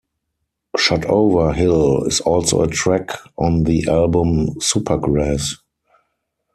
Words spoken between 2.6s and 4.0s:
a track on the